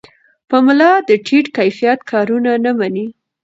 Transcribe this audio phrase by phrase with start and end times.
[0.49, 3.05] پملا د ټیټ کیفیت کارونه نه مني.